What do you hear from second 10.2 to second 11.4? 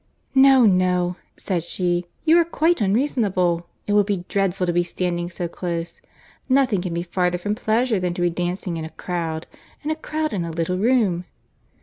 in a little room!"